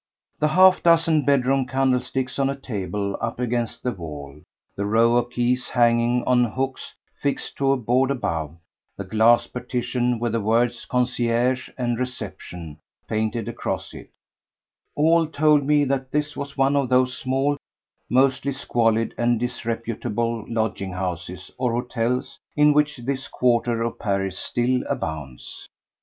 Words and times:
The 0.39 0.47
half 0.47 0.81
dozen 0.81 1.25
bedroom 1.25 1.67
candlesticks 1.67 2.39
on 2.39 2.49
a 2.49 2.55
table 2.55 3.15
up 3.21 3.39
against 3.39 3.83
the 3.83 3.91
wall, 3.91 4.41
the 4.75 4.87
row 4.87 5.15
of 5.15 5.29
keys 5.29 5.69
hanging 5.69 6.23
on 6.25 6.43
hooks 6.43 6.95
fixed 7.21 7.55
to 7.57 7.71
a 7.71 7.77
board 7.77 8.09
above, 8.09 8.57
the 8.97 9.03
glass 9.03 9.45
partition 9.45 10.17
with 10.17 10.31
the 10.31 10.41
words 10.41 10.85
"Concierge" 10.87 11.69
and 11.77 11.99
"Réception" 11.99 12.77
painted 13.07 13.47
across 13.47 13.93
it, 13.93 14.09
all 14.95 15.27
told 15.27 15.65
me 15.67 15.85
that 15.85 16.11
this 16.11 16.35
was 16.35 16.57
one 16.57 16.75
of 16.75 16.89
those 16.89 17.15
small, 17.15 17.55
mostly 18.09 18.53
squalid 18.53 19.13
and 19.19 19.39
disreputable 19.39 20.43
lodging 20.47 20.93
houses 20.93 21.51
or 21.59 21.73
hotels 21.73 22.39
in 22.57 22.73
which 22.73 22.97
this 22.97 23.27
quarter 23.27 23.83
of 23.83 23.99
Paris 23.99 24.35
still 24.35 24.81
abounds. 24.89 25.67